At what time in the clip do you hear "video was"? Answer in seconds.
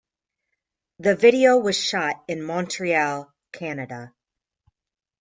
1.15-1.79